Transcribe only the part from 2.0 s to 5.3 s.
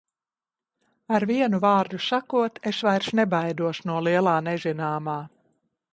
sakot, es vairs nebaidos no lielā nezināmā.